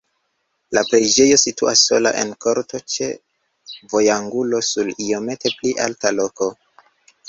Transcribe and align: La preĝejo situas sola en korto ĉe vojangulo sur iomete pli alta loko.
La 0.77 0.81
preĝejo 0.87 1.35
situas 1.41 1.83
sola 1.91 2.15
en 2.23 2.33
korto 2.47 2.83
ĉe 2.95 3.11
vojangulo 3.95 4.67
sur 4.73 4.93
iomete 5.09 5.57
pli 5.61 5.81
alta 5.89 6.19
loko. 6.21 6.55